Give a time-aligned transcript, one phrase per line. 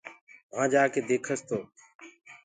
[0.53, 1.57] وهآنٚ جآڪي ديکس تو